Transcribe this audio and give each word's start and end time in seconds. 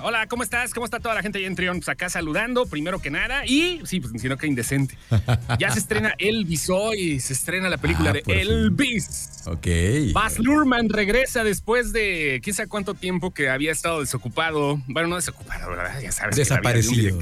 Hola, 0.00 0.28
¿cómo 0.28 0.44
estás? 0.44 0.72
¿Cómo 0.74 0.84
está 0.84 1.00
toda 1.00 1.16
la 1.16 1.22
gente 1.22 1.38
ahí 1.38 1.44
en 1.44 1.56
Trión? 1.56 1.78
Pues 1.78 1.88
acá 1.88 2.08
saludando, 2.08 2.66
primero 2.66 3.00
que 3.02 3.10
nada. 3.10 3.44
Y 3.44 3.80
sí, 3.84 3.98
pues 3.98 4.12
sino 4.22 4.36
que 4.36 4.46
indecente. 4.46 4.96
Ya 5.58 5.72
se 5.72 5.80
estrena 5.80 6.14
Elvis 6.18 6.70
hoy. 6.70 7.18
Se 7.18 7.32
estrena 7.32 7.68
la 7.68 7.78
película 7.78 8.10
Ah, 8.10 8.12
de 8.12 8.22
por 8.22 8.32
fin. 8.34 8.42
Elvis. 8.48 9.40
Ok. 9.46 9.66
Baz 10.12 10.38
Luhrmann 10.38 10.88
regresa 10.88 11.42
después 11.42 11.92
de 11.92 12.40
sabe 12.52 12.68
cuánto 12.68 12.94
tiempo 12.94 13.32
que 13.34 13.48
había 13.50 13.72
estado 13.72 13.98
desocupado. 14.00 14.80
Bueno, 14.86 15.08
no 15.08 15.16
desocupado, 15.16 15.68
¿verdad? 15.70 16.00
Ya 16.00 16.12
sabes. 16.12 16.36
de 16.36 16.42
Desaparecido. 16.42 17.18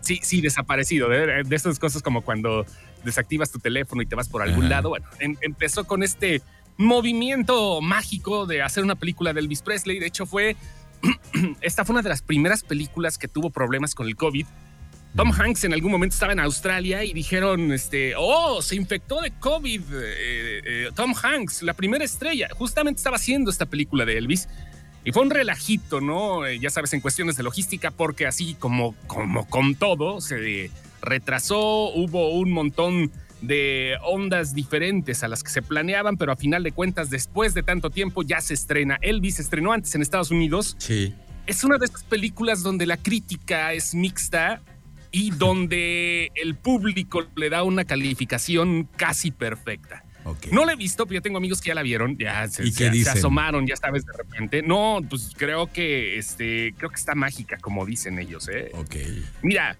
Sí, 0.00 0.20
sí, 0.22 0.40
desaparecido. 0.40 1.08
De, 1.08 1.42
de 1.42 1.56
estas 1.56 1.80
cosas 1.80 2.02
como 2.02 2.22
cuando 2.22 2.66
desactivas 3.04 3.50
tu 3.50 3.58
teléfono 3.58 4.00
y 4.00 4.06
te 4.06 4.14
vas 4.14 4.28
por 4.28 4.42
algún 4.42 4.66
Ajá. 4.66 4.74
lado. 4.76 4.90
Bueno, 4.90 5.06
em- 5.18 5.36
empezó 5.40 5.84
con 5.84 6.04
este 6.04 6.40
movimiento 6.76 7.80
mágico 7.80 8.46
de 8.46 8.62
hacer 8.62 8.84
una 8.84 8.94
película 8.94 9.32
de 9.32 9.40
Elvis 9.40 9.62
Presley. 9.62 9.98
De 9.98 10.06
hecho, 10.06 10.24
fue. 10.24 10.56
Esta 11.60 11.84
fue 11.84 11.94
una 11.94 12.02
de 12.02 12.08
las 12.08 12.22
primeras 12.22 12.62
películas 12.62 13.18
que 13.18 13.28
tuvo 13.28 13.50
problemas 13.50 13.94
con 13.94 14.06
el 14.06 14.16
COVID. 14.16 14.46
Tom 15.16 15.32
Hanks 15.32 15.64
en 15.64 15.72
algún 15.72 15.90
momento 15.90 16.14
estaba 16.14 16.32
en 16.32 16.40
Australia 16.40 17.02
y 17.02 17.12
dijeron, 17.12 17.72
este, 17.72 18.14
oh, 18.16 18.62
se 18.62 18.76
infectó 18.76 19.20
de 19.20 19.32
COVID 19.32 19.80
eh, 19.92 20.62
eh, 20.64 20.88
Tom 20.94 21.14
Hanks, 21.20 21.62
la 21.62 21.74
primera 21.74 22.04
estrella. 22.04 22.48
Justamente 22.54 22.98
estaba 22.98 23.16
haciendo 23.16 23.50
esta 23.50 23.66
película 23.66 24.04
de 24.04 24.18
Elvis 24.18 24.48
y 25.04 25.12
fue 25.12 25.22
un 25.22 25.30
relajito, 25.30 26.00
¿no? 26.00 26.46
Eh, 26.46 26.60
ya 26.60 26.70
sabes, 26.70 26.92
en 26.92 27.00
cuestiones 27.00 27.36
de 27.36 27.42
logística, 27.42 27.90
porque 27.90 28.26
así 28.26 28.54
como, 28.54 28.94
como 29.08 29.48
con 29.48 29.74
todo, 29.74 30.20
se 30.20 30.70
retrasó, 31.00 31.90
hubo 31.92 32.30
un 32.30 32.52
montón 32.52 33.10
de 33.40 33.96
ondas 34.02 34.54
diferentes 34.54 35.22
a 35.22 35.28
las 35.28 35.42
que 35.42 35.50
se 35.50 35.62
planeaban, 35.62 36.16
pero 36.16 36.32
a 36.32 36.36
final 36.36 36.62
de 36.62 36.72
cuentas, 36.72 37.10
después 37.10 37.54
de 37.54 37.62
tanto 37.62 37.90
tiempo, 37.90 38.22
ya 38.22 38.40
se 38.40 38.54
estrena. 38.54 38.98
Elvis 39.02 39.36
se 39.36 39.42
estrenó 39.42 39.72
antes 39.72 39.94
en 39.94 40.02
Estados 40.02 40.30
Unidos 40.30 40.76
Sí. 40.78 41.14
es 41.46 41.64
una 41.64 41.78
de 41.78 41.86
esas 41.86 42.02
películas 42.04 42.62
donde 42.62 42.86
la 42.86 42.96
crítica 42.96 43.72
es 43.72 43.94
mixta 43.94 44.60
y 45.12 45.30
donde 45.32 46.30
el 46.36 46.54
público 46.54 47.24
le 47.34 47.50
da 47.50 47.62
una 47.64 47.84
calificación 47.84 48.88
casi 48.96 49.30
perfecta. 49.30 50.04
Ok. 50.24 50.48
No 50.52 50.66
la 50.66 50.74
he 50.74 50.76
visto, 50.76 51.06
pero 51.06 51.16
yo 51.16 51.22
tengo 51.22 51.38
amigos 51.38 51.62
que 51.62 51.68
ya 51.68 51.74
la 51.74 51.82
vieron, 51.82 52.16
ya 52.18 52.46
se, 52.46 52.64
¿Y 52.66 52.70
se- 52.72 52.92
se 53.04 53.10
asomaron, 53.10 53.66
ya 53.66 53.74
sabes, 53.74 54.04
de 54.04 54.12
repente. 54.12 54.62
No, 54.62 55.00
pues 55.08 55.32
creo 55.36 55.66
que 55.72 56.18
este, 56.18 56.74
creo 56.76 56.90
que 56.90 56.96
está 56.96 57.14
mágica, 57.14 57.56
como 57.58 57.86
dicen 57.86 58.18
ellos, 58.18 58.46
¿eh? 58.48 58.70
Ok. 58.74 58.96
Mira, 59.42 59.78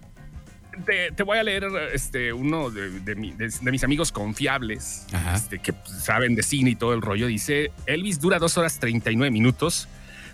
te, 0.85 1.11
te 1.11 1.23
voy 1.23 1.37
a 1.37 1.43
leer 1.43 1.65
este, 1.93 2.33
uno 2.33 2.69
de, 2.69 2.99
de 3.01 3.15
mi- 3.15 3.31
de- 3.33 3.49
de 3.49 3.71
mis 3.71 3.83
amigos 3.83 4.11
confiables, 4.11 5.05
este, 5.35 5.59
que 5.59 5.73
pues, 5.73 6.03
saben 6.03 6.35
de 6.35 6.43
cine 6.43 6.71
y 6.71 6.75
todo 6.75 6.93
el 6.93 7.01
rollo. 7.01 7.27
Dice, 7.27 7.71
Elvis 7.85 8.19
dura 8.19 8.39
dos 8.39 8.57
horas 8.57 8.79
39 8.79 9.31
minutos. 9.31 9.87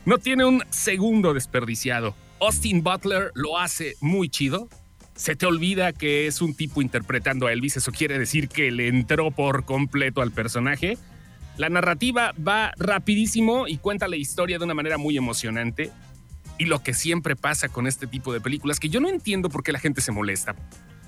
No 0.06 0.18
tiene 0.18 0.46
un 0.46 0.64
segundo 0.70 1.34
desperdiciado. 1.34 2.16
Austin 2.40 2.84
Butler 2.84 3.32
lo 3.36 3.58
hace 3.60 3.96
muy 4.00 4.30
chido. 4.30 4.70
Se 5.16 5.36
te 5.36 5.46
olvida 5.48 5.92
que 5.94 6.28
es 6.28 6.42
un 6.42 6.56
tipo 6.56 6.82
interpretando 6.82 7.48
a 7.48 7.52
Elvis. 7.52 7.78
Eso 7.78 7.92
quiere 7.92 8.20
decir 8.20 8.48
que 8.50 8.70
le 8.72 8.88
entró 8.88 9.32
por 9.32 9.66
completo 9.66 10.22
al 10.22 10.32
personaje. 10.32 10.98
La 11.58 11.70
narrativa 11.70 12.34
va 12.48 12.72
rapidísimo 12.78 13.68
y 13.68 13.78
cuenta 13.78 14.08
la 14.08 14.16
historia 14.16 14.60
de 14.60 14.66
una 14.66 14.76
manera 14.76 15.00
muy 15.00 15.18
emocionante. 15.18 15.90
Y 16.58 16.66
lo 16.66 16.82
que 16.82 16.94
siempre 16.94 17.36
pasa 17.36 17.70
con 17.70 17.88
este 17.88 18.08
tipo 18.08 18.34
de 18.34 18.42
películas, 18.42 18.80
que 18.80 18.90
yo 18.90 19.00
no 19.00 19.10
entiendo 19.10 19.50
por 19.50 19.64
qué 19.64 19.72
la 19.72 19.80
gente 19.80 20.02
se 20.02 20.12
molesta, 20.12 20.56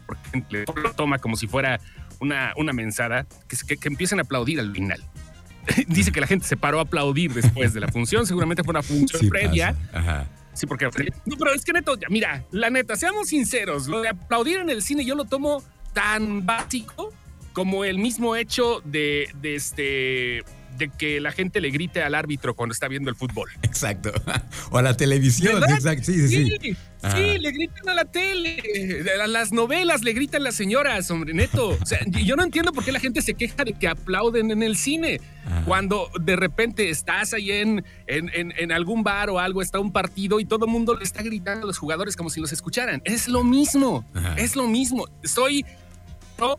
porque 0.06 0.66
lo 0.82 0.94
toma 0.94 1.20
como 1.20 1.36
si 1.36 1.48
fuera 1.48 1.80
una, 2.20 2.54
una 2.58 2.74
mensada, 2.74 3.26
que, 3.48 3.58
que, 3.68 3.78
que 3.78 3.88
empiecen 3.88 4.20
a 4.20 4.24
aplaudir 4.24 4.60
al 4.60 4.72
final. 4.72 5.04
Dice 5.88 6.12
que 6.12 6.22
la 6.22 6.28
gente 6.28 6.46
se 6.46 6.58
paró 6.58 6.80
a 6.80 6.84
aplaudir 6.84 7.34
después 7.34 7.74
de 7.74 7.80
la 7.80 7.88
función, 7.88 8.26
seguramente 8.26 8.64
fue 8.64 8.72
una 8.72 8.84
función 8.84 9.22
Sí 9.22 9.30
previa. 9.30 9.76
Ajá. 9.94 10.28
Sí, 10.54 10.66
porque. 10.66 10.90
No, 11.26 11.38
pero 11.38 11.54
es 11.54 11.64
que 11.64 11.72
neto, 11.72 11.98
ya, 11.98 12.08
mira, 12.10 12.44
la 12.52 12.70
neta, 12.70 12.96
seamos 12.96 13.30
sinceros, 13.30 13.88
lo 13.88 14.02
de 14.02 14.10
aplaudir 14.10 14.58
en 14.58 14.70
el 14.70 14.82
cine 14.82 15.06
yo 15.06 15.16
lo 15.16 15.26
tomo 15.26 15.64
tan 15.94 16.46
básico 16.46 17.14
como 17.54 17.84
el 17.86 17.98
mismo 17.98 18.36
hecho 18.36 18.82
de, 18.86 19.30
de 19.42 19.56
este. 19.56 20.44
de 20.78 20.90
que 20.98 21.20
la 21.20 21.32
gente 21.34 21.60
le 21.60 21.72
grite 21.72 22.02
al 22.02 22.16
árbitro 22.16 22.56
cuando 22.56 22.72
está 22.74 22.88
viendo 22.88 23.10
el 23.10 23.16
fútbol. 23.16 23.50
Exacto. 23.64 24.12
O 24.72 24.78
a 24.78 24.82
la 24.84 24.96
televisión. 24.96 25.62
Sí, 26.04 26.28
sí, 26.28 26.28
sí. 26.62 26.76
Sí, 27.16 27.38
le 27.40 27.52
gritan 27.52 27.90
a 27.90 27.94
la 27.96 28.06
tele. 28.06 29.04
A 29.24 29.26
las 29.28 29.52
novelas 29.52 30.04
le 30.04 30.14
gritan 30.14 30.44
las 30.44 30.54
señoras, 30.54 31.10
hombre, 31.10 31.34
neto. 31.34 31.70
O 31.82 31.86
sea, 31.86 32.00
yo 32.06 32.36
no 32.36 32.44
entiendo 32.44 32.72
por 32.72 32.84
qué 32.86 32.92
la 32.92 33.00
gente 33.00 33.22
se 33.24 33.34
queja 33.34 33.64
de 33.64 33.74
que 33.74 33.88
aplauden 33.88 34.52
en 34.52 34.62
el 34.64 34.76
cine. 34.78 35.20
Cuando 35.66 36.12
de 36.22 36.36
repente 36.36 36.90
estás 36.90 37.34
ahí 37.34 37.52
en, 37.52 37.84
en, 38.06 38.30
en- 38.36 38.54
en 38.58 38.72
algún 38.72 39.02
bar 39.04 39.30
o 39.32 39.40
algo, 39.40 39.62
está 39.64 39.80
un 39.80 39.92
partido 39.92 40.40
y 40.40 40.46
todo 40.46 40.66
el 40.66 40.72
mundo 40.72 40.96
le 40.96 41.04
está 41.04 41.24
gritando 41.24 41.64
a 41.64 41.68
los 41.68 41.78
jugadores 41.80 42.16
como 42.16 42.30
si 42.30 42.40
los 42.40 42.52
escucharan. 42.52 43.02
Es 43.06 43.28
lo 43.28 43.44
mismo, 43.44 44.06
es 44.38 44.56
lo 44.56 44.68
mismo. 44.68 45.08
Soy 45.24 45.66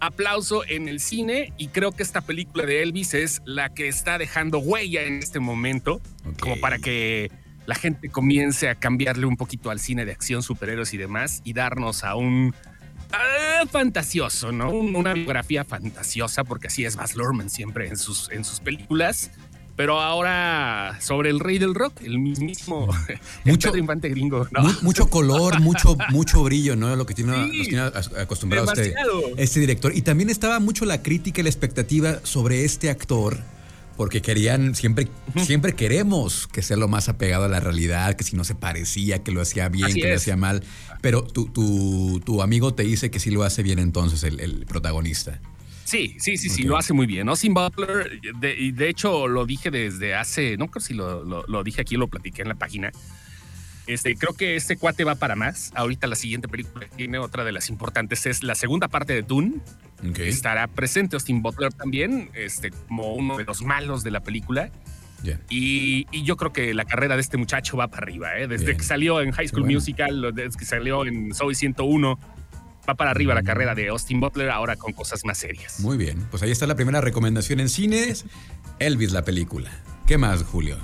aplauso 0.00 0.64
en 0.66 0.88
el 0.88 1.00
cine 1.00 1.52
y 1.56 1.68
creo 1.68 1.92
que 1.92 2.02
esta 2.02 2.20
película 2.20 2.64
de 2.66 2.82
Elvis 2.82 3.14
es 3.14 3.42
la 3.44 3.72
que 3.74 3.88
está 3.88 4.18
dejando 4.18 4.58
huella 4.58 5.02
en 5.04 5.18
este 5.18 5.40
momento 5.40 6.00
como 6.40 6.58
para 6.60 6.78
que 6.78 7.30
la 7.66 7.74
gente 7.74 8.08
comience 8.08 8.68
a 8.68 8.74
cambiarle 8.74 9.26
un 9.26 9.36
poquito 9.36 9.70
al 9.70 9.78
cine 9.80 10.04
de 10.04 10.12
acción, 10.12 10.42
superhéroes 10.42 10.92
y 10.94 10.96
demás 10.96 11.40
y 11.44 11.52
darnos 11.52 12.02
a 12.04 12.14
un 12.16 12.54
ah, 13.12 13.64
fantasioso, 13.70 14.50
¿no? 14.52 14.70
Un- 14.70 14.96
Una 14.96 15.12
biografía 15.14 15.64
fantasiosa, 15.64 16.44
porque 16.44 16.66
así 16.68 16.84
es 16.84 16.96
Baz 16.96 17.14
Luhrmann 17.16 17.50
siempre 17.50 17.86
en 17.88 17.96
sus, 17.96 18.30
en 18.30 18.44
sus 18.44 18.60
películas. 18.60 19.30
Pero 19.76 19.98
ahora 20.00 20.98
sobre 21.00 21.30
el 21.30 21.40
rey 21.40 21.58
del 21.58 21.74
rock, 21.74 22.02
el 22.02 22.18
mismísimo 22.18 22.88
el 23.08 23.18
Mucho- 23.52 23.68
Pedro 23.68 23.80
Infante 23.80 24.08
gringo. 24.10 24.46
¿no? 24.50 24.62
Mu- 24.62 24.72
mucho 24.82 25.08
color, 25.08 25.58
mucho, 25.60 25.96
mucho 26.10 26.42
brillo, 26.42 26.76
¿no? 26.76 26.94
Lo 26.96 27.06
que 27.06 27.14
tiene, 27.14 27.50
Sí. 27.50 27.62
tiene 27.70 27.82
acostumbrado 28.18 28.70
este, 28.72 28.94
este 29.38 29.60
director. 29.60 29.92
Y 29.96 30.02
también 30.02 30.28
estaba 30.28 30.60
mucho 30.60 30.84
la 30.84 31.02
crítica 31.02 31.40
y 31.40 31.44
la 31.44 31.50
expectativa 31.50 32.20
sobre 32.24 32.64
este 32.64 32.90
actor, 32.90 33.38
porque 33.96 34.20
querían, 34.22 34.74
siempre, 34.74 35.08
siempre 35.44 35.74
queremos 35.74 36.46
que 36.46 36.62
sea 36.62 36.76
lo 36.76 36.88
más 36.88 37.08
apegado 37.08 37.44
a 37.44 37.48
la 37.48 37.60
realidad, 37.60 38.14
que 38.16 38.24
si 38.24 38.36
no 38.36 38.44
se 38.44 38.54
parecía, 38.54 39.22
que 39.22 39.30
lo 39.32 39.40
hacía 39.40 39.68
bien, 39.70 39.86
Así 39.86 40.00
que 40.00 40.08
lo 40.10 40.16
hacía 40.16 40.36
mal. 40.36 40.62
Pero 41.00 41.22
tu, 41.22 41.46
tu, 41.46 42.20
tu 42.24 42.42
amigo 42.42 42.74
te 42.74 42.82
dice 42.82 43.10
que 43.10 43.18
sí 43.20 43.30
lo 43.30 43.44
hace 43.44 43.62
bien 43.62 43.78
entonces 43.78 44.22
el, 44.24 44.40
el 44.40 44.66
protagonista. 44.66 45.40
Sí, 45.90 46.14
sí, 46.20 46.36
sí, 46.36 46.48
sí, 46.48 46.62
Ok. 46.62 46.68
lo 46.68 46.76
hace 46.76 46.92
muy 46.92 47.06
bien. 47.06 47.28
Austin 47.28 47.52
Butler, 47.52 48.20
de, 48.38 48.54
y 48.56 48.70
de 48.70 48.88
hecho 48.88 49.26
lo 49.26 49.44
dije 49.44 49.70
desde 49.72 50.14
hace, 50.14 50.56
no 50.56 50.68
creo 50.68 50.80
si 50.80 50.94
lo, 50.94 51.24
lo- 51.24 51.44
lo 51.48 51.64
dije 51.64 51.80
aquí, 51.80 51.96
lo 51.96 52.06
platiqué 52.06 52.42
en 52.42 52.48
la 52.48 52.54
página. 52.54 52.92
Este, 53.86 54.14
creo 54.14 54.34
que 54.34 54.54
este 54.54 54.76
cuate 54.76 55.02
va 55.02 55.16
para 55.16 55.34
más. 55.34 55.72
Ahorita 55.74 56.06
la 56.06 56.14
siguiente 56.14 56.46
película 56.46 56.86
que 56.86 56.94
tiene 56.94 57.18
otra 57.18 57.42
de 57.42 57.50
las 57.50 57.68
importantes 57.70 58.24
es 58.26 58.44
la 58.44 58.54
segunda 58.54 58.86
parte 58.86 59.14
de 59.14 59.22
Dune. 59.22 59.54
Ok. 60.08 60.20
Estará 60.20 60.68
presente 60.68 61.16
Austin 61.16 61.42
Butler 61.42 61.72
también, 61.72 62.30
este, 62.34 62.70
como 62.70 63.14
uno 63.14 63.36
de 63.36 63.44
los 63.44 63.62
malos 63.62 64.04
de 64.04 64.12
la 64.12 64.20
película. 64.20 64.70
Ya. 65.24 65.40
Y, 65.50 66.06
y 66.12 66.22
yo 66.22 66.36
creo 66.36 66.52
que 66.52 66.72
la 66.72 66.84
carrera 66.84 67.16
de 67.16 67.20
este 67.20 67.36
muchacho 67.36 67.76
va 67.76 67.88
para 67.88 68.04
arriba. 68.04 68.38
¿eh? 68.38 68.46
Desde 68.46 68.76
que 68.76 68.82
salió 68.84 69.20
en 69.22 69.32
High 69.32 69.48
School 69.48 69.62
bueno. 69.62 69.74
Musical, 69.78 70.32
desde 70.34 70.56
que 70.56 70.64
salió 70.64 71.04
en 71.04 71.34
Zoe 71.34 71.54
101, 71.56 72.18
va 72.88 72.94
para 72.94 73.10
arriba 73.10 73.34
la 73.34 73.42
carrera 73.42 73.74
de 73.74 73.88
Austin 73.88 74.20
Butler 74.20 74.50
ahora 74.50 74.76
con 74.76 74.92
cosas 74.92 75.24
más 75.24 75.38
serias. 75.38 75.80
Muy 75.80 75.96
bien. 75.96 76.26
Pues 76.30 76.42
ahí 76.42 76.50
está 76.50 76.66
la 76.66 76.76
primera 76.76 77.00
recomendación 77.00 77.60
en 77.60 77.68
cines. 77.68 78.24
Elvis, 78.78 79.12
la 79.12 79.24
película. 79.24 79.70
¿Qué 80.06 80.18
más, 80.18 80.42
Julio? 80.42 80.76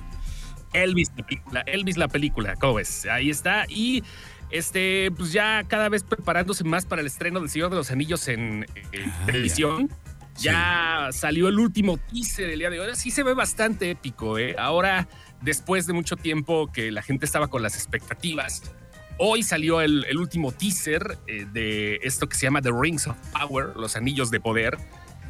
Elvis 0.73 1.11
la 1.17 1.27
película, 1.27 1.61
Elvis 1.63 1.97
la 1.97 2.09
película, 2.09 2.55
¿cómo 2.57 2.75
ves? 2.75 3.07
Ahí 3.07 3.31
está. 3.31 3.65
Y 3.69 4.05
este, 4.51 5.11
pues 5.17 5.33
ya 5.33 5.65
cada 5.67 5.89
vez 5.89 6.05
preparándose 6.05 6.65
más 6.65 6.85
para 6.85 7.01
el 7.01 7.07
estreno 7.07 7.41
del 7.41 7.49
Señor 7.49 7.71
de 7.71 7.77
los 7.77 7.91
Anillos 7.91 8.29
en, 8.29 8.67
Ah, 8.95 9.27
televisión. 9.27 9.91
Ya 10.39 11.09
salió 11.13 11.49
el 11.49 11.59
último 11.59 11.97
teaser 11.97 12.51
el 12.51 12.59
día 12.59 12.69
de 12.69 12.79
hoy. 12.79 12.95
Sí 12.95 13.11
se 13.11 13.23
ve 13.23 13.33
bastante 13.33 13.91
épico, 13.91 14.39
¿eh? 14.39 14.55
Ahora, 14.59 15.09
después 15.41 15.87
de 15.87 15.95
mucho 15.95 16.17
tiempo 16.17 16.71
que 16.71 16.93
la 16.93 17.01
gente 17.03 17.25
estaba 17.25 17.49
con 17.49 17.63
las 17.63 17.75
expectativas, 17.75 18.63
hoy 19.19 19.43
salió 19.43 19.81
el, 19.81 20.05
el 20.09 20.19
último 20.19 20.53
teaser 20.53 21.19
eh, 21.27 21.47
de 21.53 22.01
esto 22.03 22.29
que 22.29 22.37
se 22.37 22.43
llama 22.47 22.63
The 22.63 22.71
Rings 22.73 23.07
of 23.07 23.17
Power, 23.33 23.77
los 23.77 23.97
Anillos 23.97 24.31
de 24.31 24.41
Poder, 24.41 24.77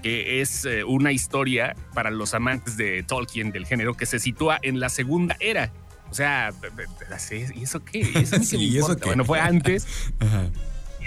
que 0.02 0.40
es 0.40 0.64
eh, 0.64 0.84
una 0.84 1.12
historia 1.12 1.74
para 1.94 2.10
los 2.10 2.34
amantes 2.34 2.76
de 2.76 3.02
Tolkien 3.02 3.50
del 3.52 3.66
género 3.66 3.94
que 3.94 4.06
se 4.06 4.18
sitúa 4.18 4.58
en 4.62 4.80
la 4.80 4.88
segunda 4.88 5.36
era. 5.40 5.72
O 6.10 6.14
sea, 6.14 6.52
¿y 7.54 7.62
eso 7.62 7.84
qué? 7.84 7.98
¿Y 8.14 8.18
eso, 8.18 8.42
Sí, 8.42 8.56
¿y 8.56 8.78
eso 8.78 8.96
qué? 8.96 9.06
Bueno, 9.06 9.24
fue 9.24 9.40
antes. 9.40 9.86
Ajá. 10.20 10.48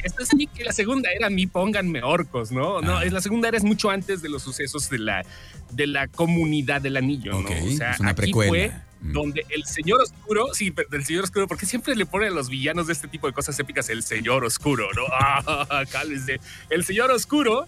Esto 0.04 0.24
es 0.24 0.30
que 0.56 0.64
la 0.64 0.72
segunda 0.72 1.10
era 1.12 1.28
a 1.28 1.30
mí 1.30 1.46
pónganme 1.46 2.02
orcos, 2.04 2.52
¿no? 2.54 2.80
No, 2.82 2.98
Ah. 3.00 3.04
es 3.04 3.12
la 3.12 3.20
segunda 3.20 3.50
era 3.50 3.58
es 3.58 3.66
mucho 3.66 3.90
antes 3.90 4.22
de 4.22 4.30
los 4.30 4.42
sucesos 4.44 4.90
de 4.90 4.98
la, 5.00 5.26
de 5.72 5.88
la 5.88 6.08
comunidad 6.08 6.82
del 6.82 6.96
anillo, 6.96 7.38
Ok, 7.38 7.50
¿no? 7.50 7.66
O 7.66 7.72
sea, 7.72 7.92
es 7.92 8.00
una 8.00 8.12
aquí 8.12 8.22
precuela. 8.22 8.50
fue 8.50 8.72
Mm. 9.02 9.14
donde 9.14 9.46
el 9.50 9.64
señor 9.66 10.02
oscuro, 10.02 10.48
sí, 10.54 10.74
del 10.90 11.06
señor 11.06 11.24
oscuro, 11.24 11.48
porque 11.48 11.66
siempre 11.66 11.96
le 11.96 12.06
ponen 12.06 12.30
a 12.34 12.36
los 12.36 12.50
villanos 12.50 12.88
de 12.88 12.94
este 12.94 13.08
tipo 13.08 13.28
de 13.28 13.34
cosas 13.34 13.58
épicas 13.60 13.90
el 13.90 14.04
señor 14.04 14.44
oscuro, 14.44 14.88
¿no? 14.96 15.04
Ah, 15.10 15.84
cálmese. 15.90 16.40
El 16.70 16.84
señor 16.84 17.10
oscuro 17.12 17.66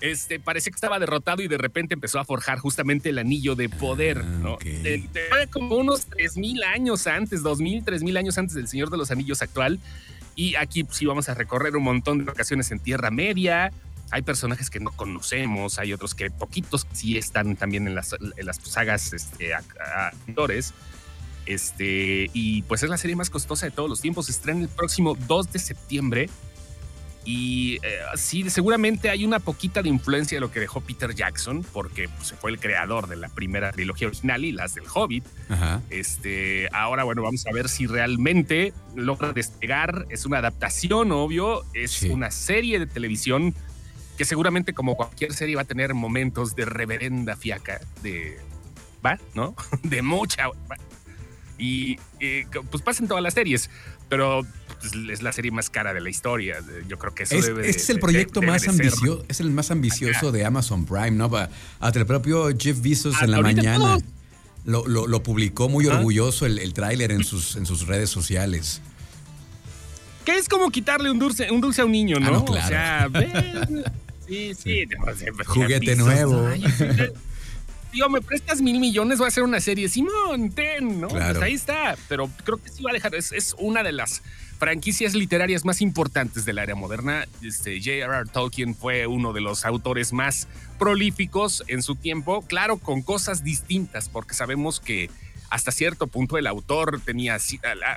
este, 0.00 0.40
parecía 0.40 0.70
que 0.70 0.76
estaba 0.76 0.98
derrotado 0.98 1.42
y 1.42 1.48
de 1.48 1.56
repente 1.58 1.94
empezó 1.94 2.18
a 2.18 2.24
forjar 2.24 2.58
justamente 2.58 3.10
el 3.10 3.18
anillo 3.18 3.54
de 3.54 3.68
poder, 3.68 4.18
Ah, 4.24 4.38
¿no? 4.42 4.58
de- 4.58 5.08
como 5.52 5.76
unos 5.76 6.08
3.000 6.08 6.62
años 6.64 7.06
antes, 7.06 7.42
2.000, 7.42 7.84
3.000 7.84 8.16
años 8.18 8.36
antes 8.38 8.54
del 8.54 8.66
Señor 8.68 8.90
de 8.90 8.96
los 8.96 9.10
Anillos 9.10 9.40
actual. 9.42 9.78
Y 10.36 10.56
aquí 10.56 10.82
pues, 10.84 10.96
sí 10.98 11.06
vamos 11.06 11.28
a 11.28 11.34
recorrer 11.34 11.76
un 11.76 11.84
montón 11.84 12.24
de 12.24 12.30
ocasiones 12.30 12.70
en 12.70 12.80
Tierra 12.80 13.10
Media. 13.10 13.70
Hay 14.10 14.22
personajes 14.22 14.70
que 14.70 14.80
no 14.80 14.90
conocemos, 14.92 15.78
hay 15.78 15.92
otros 15.92 16.14
que 16.14 16.30
poquitos 16.30 16.86
sí 16.92 17.16
están 17.18 17.56
también 17.56 17.86
en 17.88 17.94
las, 17.94 18.14
en 18.14 18.46
las 18.46 18.56
sagas 18.58 19.12
este, 19.12 19.52
ac- 19.54 20.12
actores. 20.28 20.72
Este, 21.46 22.30
y 22.32 22.62
pues 22.62 22.82
es 22.82 22.88
la 22.90 22.96
serie 22.96 23.16
más 23.16 23.28
costosa 23.30 23.66
de 23.66 23.72
todos 23.72 23.88
los 23.88 24.00
tiempos. 24.00 24.26
Se 24.26 24.32
estrena 24.32 24.60
el 24.62 24.68
próximo 24.68 25.16
2 25.26 25.52
de 25.52 25.58
septiembre. 25.58 26.30
Y 27.26 27.76
eh, 27.76 28.00
sí, 28.16 28.48
seguramente 28.50 29.08
hay 29.08 29.24
una 29.24 29.38
poquita 29.40 29.80
de 29.82 29.88
influencia 29.88 30.36
de 30.36 30.40
lo 30.42 30.50
que 30.50 30.60
dejó 30.60 30.82
Peter 30.82 31.14
Jackson, 31.14 31.64
porque 31.72 32.06
pues, 32.10 32.34
fue 32.38 32.50
el 32.50 32.60
creador 32.60 33.08
de 33.08 33.16
la 33.16 33.30
primera 33.30 33.72
trilogía 33.72 34.08
original 34.08 34.44
y 34.44 34.52
las 34.52 34.74
del 34.74 34.84
Hobbit. 34.92 35.24
Ajá. 35.48 35.80
Este, 35.88 36.68
ahora, 36.72 37.04
bueno, 37.04 37.22
vamos 37.22 37.46
a 37.46 37.52
ver 37.52 37.70
si 37.70 37.86
realmente 37.86 38.74
logra 38.94 39.32
despegar. 39.32 40.04
Es 40.10 40.26
una 40.26 40.38
adaptación, 40.38 41.12
obvio. 41.12 41.62
Es 41.72 41.92
Sí. 41.92 42.10
una 42.10 42.30
serie 42.30 42.78
de 42.78 42.86
televisión 42.86 43.54
que 44.16 44.24
seguramente, 44.24 44.72
como 44.74 44.96
cualquier 44.96 45.32
serie, 45.32 45.56
va 45.56 45.62
a 45.62 45.66
tener 45.66 45.94
momentos 45.94 46.54
de 46.56 46.64
reverenda 46.64 47.36
fiaca, 47.36 47.80
de. 48.02 48.38
¿Va? 49.04 49.18
¿No? 49.34 49.54
De 49.82 50.00
mucha. 50.02 50.48
¿va? 50.48 50.76
Y 51.58 51.98
eh, 52.20 52.46
pues 52.70 52.82
pasan 52.82 53.06
todas 53.06 53.22
las 53.22 53.34
series, 53.34 53.70
pero 54.08 54.42
pues, 54.80 54.92
es 55.10 55.22
la 55.22 55.30
serie 55.32 55.50
más 55.50 55.70
cara 55.70 55.92
de 55.94 56.00
la 56.00 56.10
historia. 56.10 56.56
Yo 56.88 56.98
creo 56.98 57.14
que 57.14 57.22
eso 57.24 57.36
Es- 57.36 57.46
debe 57.46 57.62
de- 57.62 57.70
este 57.70 57.82
es 57.82 57.90
el 57.90 58.00
proyecto 58.00 58.42
más 58.42 58.62
de 58.62 58.70
ambicioso, 58.70 59.24
es 59.28 59.40
el 59.40 59.50
más 59.50 59.70
ambicioso 59.70 60.32
de 60.32 60.44
Amazon 60.44 60.84
Prime, 60.84 61.12
¿no? 61.12 61.30
Hasta 61.80 61.98
el 61.98 62.06
propio 62.06 62.48
Jeff 62.58 62.80
Bezos 62.80 63.14
Hasta 63.14 63.26
en 63.26 63.30
la 63.30 63.40
mañana 63.40 63.98
lo, 64.64 64.86
lo- 64.88 65.06
lo 65.06 65.22
publicó 65.22 65.68
muy 65.68 65.86
orgulloso 65.86 66.46
el, 66.46 66.58
el 66.58 66.72
tráiler 66.72 67.12
en 67.12 67.22
sus, 67.24 67.54
en 67.56 67.66
sus 67.66 67.86
redes 67.86 68.10
sociales. 68.10 68.80
Que 70.24 70.36
es 70.38 70.48
como 70.48 70.70
quitarle 70.70 71.10
un 71.10 71.18
dulce, 71.18 71.50
un 71.52 71.60
dulce 71.60 71.82
a 71.82 71.84
un 71.84 71.92
niño, 71.92 72.18
¿no? 72.18 72.28
Ah, 72.28 72.30
no, 72.30 72.44
claro. 72.46 72.64
O 72.64 72.68
sea, 72.68 73.08
ven, 73.10 73.84
sí, 74.26 74.54
sí. 74.54 74.84
Juguete 75.46 75.96
nuevo. 75.96 76.46
ay, 76.46 76.64
Digo, 77.92 78.08
me 78.08 78.20
prestas 78.20 78.60
mil 78.60 78.80
millones, 78.80 79.18
voy 79.18 79.26
a 79.26 79.28
hacer 79.28 79.44
una 79.44 79.60
serie. 79.60 79.88
Simón, 79.88 80.50
ten, 80.50 81.00
¿no? 81.00 81.06
Claro. 81.06 81.34
Pues 81.34 81.44
ahí 81.44 81.54
está. 81.54 81.96
Pero 82.08 82.28
creo 82.42 82.58
que 82.58 82.68
sí 82.68 82.82
va 82.82 82.90
a 82.90 82.92
dejar. 82.92 83.14
Es, 83.14 83.30
es 83.30 83.54
una 83.56 83.84
de 83.84 83.92
las 83.92 84.20
franquicias 84.58 85.14
literarias 85.14 85.64
más 85.64 85.80
importantes 85.80 86.44
de 86.44 86.52
la 86.54 86.64
era 86.64 86.74
moderna. 86.74 87.26
Este, 87.40 87.78
J.R.R. 87.78 88.28
Tolkien 88.32 88.74
fue 88.74 89.06
uno 89.06 89.32
de 89.32 89.40
los 89.40 89.64
autores 89.64 90.12
más 90.12 90.48
prolíficos 90.76 91.62
en 91.68 91.82
su 91.82 91.94
tiempo. 91.94 92.42
Claro, 92.42 92.78
con 92.78 93.02
cosas 93.02 93.44
distintas, 93.44 94.08
porque 94.08 94.34
sabemos 94.34 94.80
que 94.80 95.08
hasta 95.50 95.70
cierto 95.70 96.08
punto 96.08 96.36
el 96.36 96.48
autor 96.48 97.00
tenía 97.00 97.38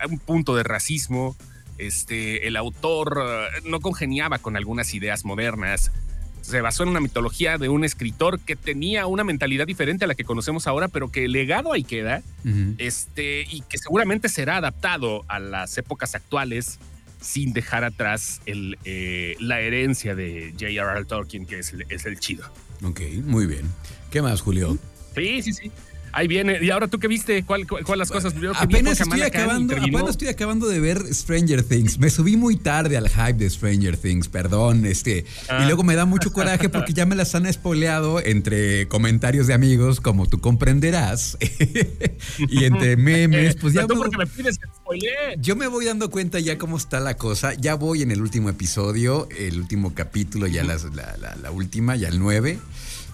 un 0.07 0.19
punto 0.19 0.56
de 0.56 0.62
racismo. 0.63 1.35
Este, 1.80 2.47
el 2.47 2.56
autor 2.56 3.19
eh, 3.19 3.62
no 3.65 3.80
congeniaba 3.80 4.38
con 4.38 4.57
algunas 4.57 4.94
ideas 4.94 5.25
modernas. 5.25 5.91
Se 6.41 6.61
basó 6.61 6.83
en 6.83 6.89
una 6.89 6.99
mitología 6.99 7.57
de 7.57 7.67
un 7.69 7.83
escritor 7.83 8.39
que 8.39 8.55
tenía 8.55 9.05
una 9.05 9.23
mentalidad 9.23 9.67
diferente 9.67 10.05
a 10.05 10.07
la 10.07 10.15
que 10.15 10.23
conocemos 10.23 10.65
ahora, 10.67 10.87
pero 10.87 11.11
que 11.11 11.25
el 11.25 11.33
legado 11.33 11.73
ahí 11.73 11.83
queda 11.83 12.23
este, 12.77 13.45
y 13.49 13.61
que 13.61 13.77
seguramente 13.77 14.29
será 14.29 14.57
adaptado 14.57 15.25
a 15.27 15.39
las 15.39 15.77
épocas 15.77 16.15
actuales 16.15 16.79
sin 17.19 17.51
dejar 17.51 17.83
atrás 17.83 18.41
el, 18.45 18.77
eh, 18.85 19.35
la 19.39 19.59
herencia 19.59 20.15
de 20.15 20.53
J.R.R. 20.53 21.03
Tolkien, 21.05 21.45
que 21.45 21.59
es 21.59 21.73
el, 21.73 21.85
es 21.89 22.05
el 22.05 22.19
chido. 22.19 22.45
Ok, 22.83 23.01
muy 23.23 23.45
bien. 23.45 23.69
¿Qué 24.11 24.21
más, 24.21 24.41
Julio? 24.41 24.77
Sí, 25.15 25.41
sí, 25.41 25.51
sí. 25.51 25.71
Ahí 26.12 26.27
viene. 26.27 26.59
¿Y 26.63 26.69
ahora 26.69 26.88
tú 26.88 27.00
qué 27.00 27.07
viste? 27.07 27.44
¿Cuál, 27.44 27.68
cuál, 27.68 27.83
cuál 27.83 28.00
las 28.00 28.09
cosas? 28.12 28.33
Yo 28.36 28.51
Apenas 28.56 29.00
estoy, 29.00 29.21
acabando, 29.21 29.75
apenas 29.75 30.09
estoy 30.09 30.27
acabando 30.30 30.68
de 30.68 30.80
ver 30.80 31.01
Stranger 31.13 31.63
Things. 31.63 32.00
Me 32.00 32.09
subí 32.09 32.38
muy 32.38 32.56
tarde 32.57 32.98
al 32.98 33.09
hype 33.09 33.33
de 33.33 33.50
Stranger 33.50 33.98
Things, 33.98 34.27
perdón. 34.27 34.86
Este, 34.86 35.25
Ah. 35.50 35.62
Y 35.62 35.65
luego 35.65 35.83
me 35.83 35.95
da 35.95 36.06
mucho 36.06 36.31
coraje 36.33 36.69
porque 36.69 36.94
ya 36.94 37.06
me 37.06 37.15
las 37.15 37.33
han 37.36 37.51
spoileado 37.51 38.19
entre 38.19 38.88
comentarios 38.88 39.48
de 39.48 39.54
amigos, 39.54 40.01
como 40.01 40.27
tú 40.27 40.39
comprenderás. 40.42 41.38
y 42.38 42.63
entre 42.65 42.98
memes, 42.98 43.56
pues 43.56 43.74
ya 43.74 43.86
tú 43.88 43.95
me- 43.95 44.01
porque 44.01 44.18
me 44.18 44.27
pides 44.27 44.57
que 44.57 44.68
spoilee. 44.68 45.36
yo 45.39 45.56
me 45.56 45.68
voy 45.68 45.86
dando 45.86 46.09
cuenta 46.09 46.39
ya 46.39 46.57
cómo 46.57 46.77
está 46.77 47.00
la 47.00 47.15
cosa. 47.15 47.54
Ya 47.54 47.75
voy 47.75 48.01
en 48.01 48.12
el 48.12 48.21
último 48.21 48.50
episodio, 48.50 49.27
el 49.38 49.59
último 49.59 49.94
capítulo, 49.94 50.48
ya 50.48 50.63
las- 50.63 50.83
la, 50.95 51.15
la- 51.18 51.36
la 51.36 51.51
última, 51.51 51.95
ya 51.95 52.07
el 52.09 52.19
9. 52.19 52.59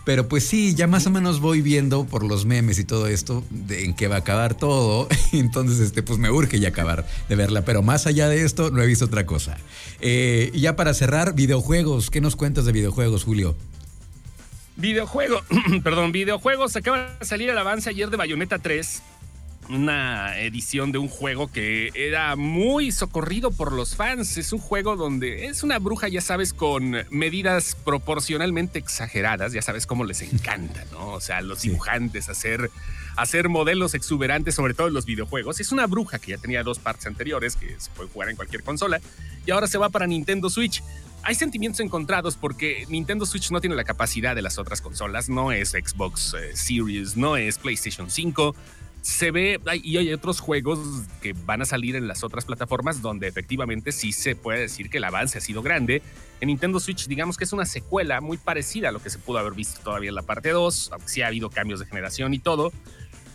Pero 0.05 0.27
pues 0.27 0.45
sí, 0.45 0.75
ya 0.75 0.85
más 0.87 1.07
o 1.07 1.09
menos 1.09 1.39
voy 1.39 1.61
viendo 1.61 2.05
por 2.05 2.23
los 2.23 2.45
memes 2.45 2.77
y 2.77 2.83
todo 2.83 3.07
esto 3.07 3.43
de 3.49 3.85
en 3.85 3.93
qué 3.93 4.07
va 4.07 4.15
a 4.15 4.19
acabar 4.19 4.55
todo. 4.55 5.07
Entonces, 5.31 5.79
este, 5.79 6.03
pues 6.03 6.19
me 6.19 6.29
urge 6.29 6.59
ya 6.59 6.69
acabar 6.69 7.07
de 7.29 7.35
verla. 7.35 7.63
Pero 7.63 7.81
más 7.81 8.05
allá 8.05 8.27
de 8.27 8.43
esto, 8.43 8.69
no 8.69 8.81
he 8.81 8.87
visto 8.87 9.05
otra 9.05 9.25
cosa. 9.25 9.57
Eh, 10.01 10.51
y 10.53 10.61
ya 10.61 10.75
para 10.75 10.93
cerrar, 10.93 11.33
videojuegos. 11.35 12.09
¿Qué 12.09 12.19
nos 12.19 12.35
cuentas 12.35 12.65
de 12.65 12.73
videojuegos, 12.73 13.23
Julio? 13.23 13.55
Videojuego, 14.75 15.41
perdón, 15.83 16.11
videojuegos. 16.11 16.75
Acaba 16.75 17.15
de 17.19 17.25
salir 17.25 17.49
el 17.49 17.57
avance 17.57 17.89
ayer 17.89 18.09
de 18.09 18.17
Bayonetta 18.17 18.59
3. 18.59 19.01
Una 19.69 20.39
edición 20.39 20.91
de 20.91 20.97
un 20.97 21.07
juego 21.07 21.51
que 21.51 21.91
era 21.95 22.35
muy 22.35 22.91
socorrido 22.91 23.51
por 23.51 23.71
los 23.71 23.95
fans. 23.95 24.37
Es 24.37 24.51
un 24.51 24.59
juego 24.59 24.95
donde 24.95 25.45
es 25.45 25.63
una 25.63 25.79
bruja, 25.79 26.09
ya 26.09 26.21
sabes, 26.21 26.53
con 26.53 26.95
medidas 27.09 27.75
proporcionalmente 27.83 28.77
exageradas. 28.77 29.53
Ya 29.53 29.61
sabes 29.61 29.87
cómo 29.87 30.03
les 30.03 30.21
encanta, 30.21 30.83
¿no? 30.91 31.11
O 31.11 31.21
sea, 31.21 31.41
los 31.41 31.61
dibujantes 31.61 32.29
hacer, 32.29 32.69
hacer 33.15 33.49
modelos 33.49 33.93
exuberantes, 33.93 34.55
sobre 34.55 34.73
todo 34.73 34.87
en 34.87 34.93
los 34.93 35.05
videojuegos. 35.05 35.59
Es 35.59 35.71
una 35.71 35.87
bruja 35.87 36.19
que 36.19 36.31
ya 36.31 36.37
tenía 36.37 36.63
dos 36.63 36.79
partes 36.79 37.07
anteriores 37.07 37.55
que 37.55 37.79
se 37.79 37.89
puede 37.91 38.09
jugar 38.09 38.29
en 38.29 38.35
cualquier 38.35 38.63
consola 38.63 38.99
y 39.45 39.51
ahora 39.51 39.67
se 39.67 39.77
va 39.77 39.89
para 39.89 40.07
Nintendo 40.07 40.49
Switch. 40.49 40.83
Hay 41.23 41.35
sentimientos 41.35 41.79
encontrados 41.79 42.35
porque 42.35 42.85
Nintendo 42.89 43.25
Switch 43.25 43.49
no 43.51 43.61
tiene 43.61 43.77
la 43.77 43.85
capacidad 43.85 44.35
de 44.35 44.41
las 44.41 44.57
otras 44.57 44.81
consolas, 44.81 45.29
no 45.29 45.53
es 45.53 45.69
Xbox 45.69 46.33
eh, 46.33 46.55
Series, 46.55 47.15
no 47.15 47.37
es 47.37 47.57
PlayStation 47.57 48.09
5. 48.09 48.53
Se 49.03 49.31
ve, 49.31 49.59
y 49.83 49.97
hay 49.97 50.13
otros 50.13 50.39
juegos 50.39 50.79
que 51.21 51.33
van 51.33 51.61
a 51.61 51.65
salir 51.65 51.97
en 51.97 52.07
las 52.07 52.23
otras 52.23 52.45
plataformas 52.45 53.01
donde 53.01 53.27
efectivamente 53.27 53.91
sí 53.91 54.13
se 54.13 54.35
puede 54.35 54.61
decir 54.61 54.89
que 54.89 54.97
el 54.97 55.03
avance 55.03 55.37
ha 55.37 55.41
sido 55.41 55.61
grande. 55.61 56.01
En 56.39 56.47
Nintendo 56.47 56.79
Switch, 56.79 57.07
digamos 57.07 57.35
que 57.35 57.43
es 57.43 57.51
una 57.51 57.65
secuela 57.65 58.21
muy 58.21 58.37
parecida 58.37 58.89
a 58.89 58.91
lo 58.93 59.03
que 59.03 59.09
se 59.09 59.19
pudo 59.19 59.39
haber 59.39 59.53
visto 59.53 59.81
todavía 59.81 60.07
en 60.07 60.15
la 60.15 60.21
parte 60.21 60.51
2, 60.51 60.91
aunque 60.93 61.09
sí 61.09 61.21
ha 61.21 61.27
habido 61.27 61.49
cambios 61.49 61.81
de 61.81 61.85
generación 61.85 62.33
y 62.33 62.39
todo. 62.39 62.71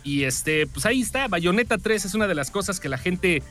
Y 0.03 0.23
este, 0.23 0.65
pues 0.65 0.87
ahí 0.87 1.01
está, 1.01 1.27
Bayonetta 1.27 1.77
3 1.77 2.03
es 2.03 2.15
una 2.15 2.27
de 2.27 2.33
las 2.33 2.49
cosas 2.49 2.79
que 2.79 2.89
la 2.89 2.97
gente 2.97 3.43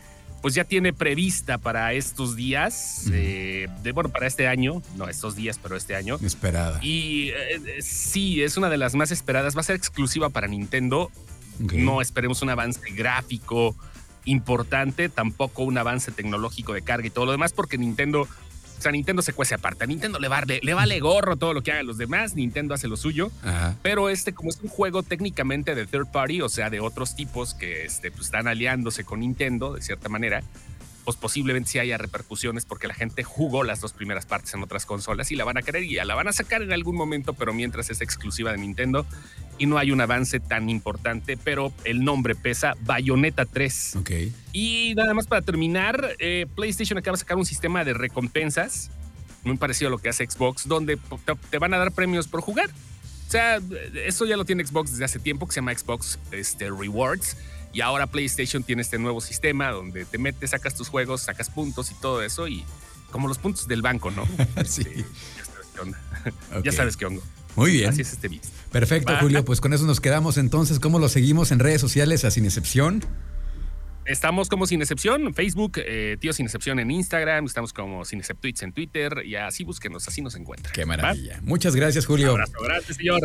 pues 0.43 0.55
ya 0.55 0.65
tiene 0.65 0.93
prevista 0.93 1.59
para 1.59 1.93
estos 1.93 2.37
días, 2.37 3.07
eh, 3.13 3.69
de, 3.83 3.93
bueno, 3.93 4.09
para 4.11 4.27
este 4.27 4.47
año, 4.47 4.83
no 4.97 5.09
estos 5.09 5.35
días, 5.35 5.59
pero 5.61 5.77
este 5.77 5.97
año. 5.97 6.19
Esperada. 6.23 6.79
Y 6.83 7.31
eh, 7.31 7.61
eh, 7.67 7.83
sí, 7.83 8.43
es 8.43 8.57
una 8.57 8.71
de 8.71 8.77
las 8.77 8.95
más 8.95 9.11
esperadas, 9.11 9.57
va 9.57 9.61
a 9.61 9.65
ser 9.65 9.77
exclusiva 9.77 10.31
para 10.31 10.47
Nintendo. 10.47 11.11
No 11.59 12.01
esperemos 12.01 12.43
un 12.43 12.51
avance 12.51 12.81
gráfico 12.93 13.77
importante, 14.25 15.09
tampoco 15.09 15.63
un 15.63 15.79
avance 15.79 16.13
tecnológico 16.13 16.73
de 16.75 16.83
carga 16.83 17.07
y 17.07 17.11
todo 17.11 17.27
lo 17.27 17.33
demás, 17.33 17.53
porque 17.53 17.79
Nintendo, 17.79 18.23
o 18.23 18.81
sea, 18.81 18.93
Nintendo 18.93 19.23
se 19.23 19.33
cuece 19.33 19.55
aparte. 19.55 19.85
A 19.85 19.87
Nintendo 19.87 20.19
le 20.19 20.29
vale, 20.29 20.61
le 20.63 20.75
vale 20.75 21.01
gorro 21.01 21.37
todo 21.37 21.55
lo 21.55 21.63
que 21.63 21.73
hagan 21.73 21.87
los 21.87 21.99
demás, 21.99 22.35
Nintendo 22.35 22.75
hace 22.75 22.89
lo 22.89 22.97
suyo. 22.97 23.31
Ajá. 23.43 23.77
Pero 23.83 24.09
este, 24.09 24.33
como 24.35 24.51
es 24.51 24.59
un 24.63 24.69
juego 24.69 25.03
técnicamente 25.03 25.75
de 25.75 25.87
third 25.87 26.09
party, 26.09 26.43
o 26.43 26.49
sea, 26.49 26.71
de 26.71 26.81
otros 26.81 27.17
tipos 27.17 27.55
que 27.55 27.85
este, 27.85 28.11
pues, 28.11 28.27
están 28.27 28.49
aliándose 28.49 29.05
con 29.05 29.21
Nintendo 29.21 29.75
de 29.75 29.83
cierta 29.83 30.09
manera, 30.09 30.43
pues 31.09 31.17
posiblemente 31.17 31.71
sí 31.71 31.79
haya 31.79 31.97
repercusiones 31.97 32.67
porque 32.67 32.87
la 32.87 32.93
gente 32.93 33.25
jugó 33.25 33.65
las 33.65 33.81
dos 33.81 33.95
primeras 33.95 34.27
partes 34.27 34.53
en 34.53 34.63
otras 34.63 34.85
consolas 34.85 35.33
y 35.33 35.37
la 35.37 35.45
van 35.45 35.57
a 35.57 35.63
querer 35.63 35.85
y 35.85 35.95
ya 35.95 36.05
la 36.05 36.15
van 36.15 36.29
a 36.29 36.35
sacar 36.35 36.61
en 36.61 36.71
algún 36.71 36.97
momento, 36.97 37.33
pero 37.33 37.55
mientras 37.55 37.89
es 37.89 38.03
exclusiva 38.03 38.53
de 38.53 38.59
Nintendo 38.59 39.07
y 39.59 39.67
no 39.67 39.79
hay 39.79 39.91
un 39.91 40.01
avance 40.01 40.41
tan 40.41 40.71
importante, 40.71 41.37
pero 41.37 41.73
el 41.85 42.05
nombre 42.05 42.35
pesa 42.35 42.75
Bayonetta 42.83 43.45
3. 43.45 43.97
Ok. 43.97 44.11
Y 44.53 44.95
nada 44.97 45.15
más 45.15 45.27
para 45.27 45.43
terminar, 45.43 46.17
eh, 46.19 46.47
PlayStation 46.55 46.99
acaba 46.99 47.17
de 47.17 47.21
sacar 47.21 47.37
un 47.37 47.47
sistema 47.47 47.85
de 47.85 47.93
recompensas, 47.93 48.91
muy 49.45 49.57
parecido 49.57 49.89
a 49.89 49.91
lo 49.91 49.99
que 49.99 50.09
hace 50.09 50.29
Xbox, 50.29 50.67
donde 50.67 50.99
te, 51.51 51.59
van 51.59 51.75
a 51.75 51.79
dar 51.79 51.93
premios 51.93 52.29
por 52.29 52.41
jugar. 52.41 52.71
O 53.27 53.31
sea, 53.31 53.61
eso 54.07 54.25
ya 54.25 54.37
lo 54.37 54.45
tiene 54.45 54.65
Xbox 54.65 54.93
desde 54.93 55.05
hace 55.05 55.19
tiempo, 55.19 55.47
que 55.47 55.53
se 55.53 55.61
llama 55.61 55.75
Xbox 55.75 56.19
este, 56.33 56.71
Rewards. 56.71 57.37
Y 57.73 57.83
ahora 57.83 58.07
PlayStation 58.07 58.63
tiene 58.63 58.81
este 58.81 58.99
nuevo 58.99 59.21
sistema 59.21 59.71
donde 59.71 60.07
te 60.07 60.17
metes, 60.17 60.51
sacas 60.51 60.75
tus 60.75 60.89
juegos, 60.89 61.23
sacas 61.23 61.51
puntos 61.51 61.91
y 61.91 61.95
todo 61.95 62.23
eso. 62.23 62.49
Y 62.49 62.65
como 63.11 63.29
los 63.29 63.39
puntos 63.39 63.69
del 63.69 63.83
banco, 63.83 64.11
¿no? 64.11 64.27
Sí. 64.65 64.83
Este, 64.83 65.05
ya 65.37 65.45
sabes 65.45 65.67
qué 65.75 65.81
onda. 65.81 66.01
Ya 66.65 66.73
sabes 66.73 66.97
qué 66.97 67.07
hongo. 67.07 67.23
Muy 67.57 67.73
bien. 67.73 67.91
Así 67.91 68.01
es 68.03 68.13
este 68.13 68.29
beat. 68.29 68.45
Perfecto, 68.71 69.13
Va. 69.13 69.21
Julio. 69.21 69.45
Pues 69.45 69.61
con 69.61 69.73
eso 69.73 69.85
nos 69.85 70.01
quedamos 70.01 70.39
entonces. 70.39 70.81
¿Cómo 70.81 70.99
lo 70.99 71.09
seguimos 71.09 71.53
en 71.53 71.59
redes 71.59 71.81
sociales 71.81 72.25
a 72.25 72.31
Sin 72.31 72.45
Excepción? 72.45 73.05
Estamos 74.09 74.49
como 74.49 74.67
Sin 74.67 74.81
Excepción 74.81 75.27
en 75.27 75.35
Facebook, 75.35 75.73
eh, 75.77 76.17
Tío 76.19 76.33
Sin 76.33 76.47
Excepción 76.47 76.79
en 76.79 76.91
Instagram, 76.91 77.45
estamos 77.45 77.75
como 77.75 78.07
Sin 78.07 78.21
Exceptuits 78.21 78.63
en 78.63 78.73
Twitter 78.73 79.23
y 79.25 79.37
así 79.37 79.65
búsquenos, 79.65 80.09
así 80.09 80.23
nos 80.23 80.35
encuentran. 80.35 80.73
Qué 80.73 80.87
maravilla. 80.87 81.41
Muchas 81.43 81.77
gracias, 81.77 82.07
Julio. 82.07 82.33
Un 82.33 82.41
abrazo, 82.41 82.53
gracias, 82.65 82.97
señor. 82.97 83.21